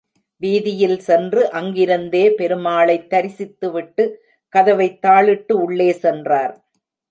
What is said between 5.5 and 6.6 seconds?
உள்ளே சென்றார்.